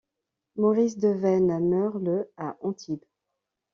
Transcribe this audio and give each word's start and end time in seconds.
Maurice 0.55 0.97
de 0.97 1.09
Vaines 1.13 1.59
meurt 1.61 1.99
le 2.01 2.33
à 2.35 2.57
Antibes. 2.61 3.05